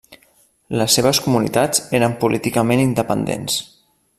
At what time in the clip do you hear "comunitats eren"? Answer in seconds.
1.25-2.17